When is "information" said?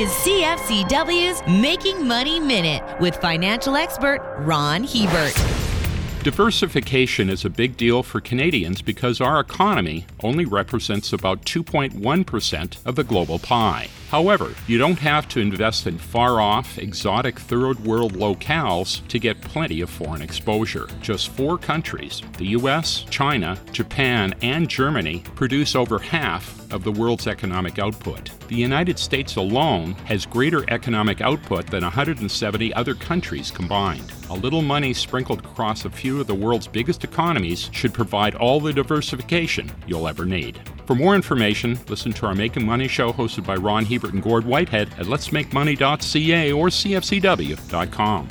41.14-41.78